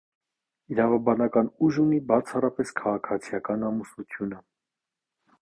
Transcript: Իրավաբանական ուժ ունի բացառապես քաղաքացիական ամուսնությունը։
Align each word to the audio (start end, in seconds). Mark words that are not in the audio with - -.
Իրավաբանական 0.75 1.51
ուժ 1.67 1.77
ունի 1.83 1.99
բացառապես 2.13 2.73
քաղաքացիական 2.81 3.69
ամուսնությունը։ 3.71 4.43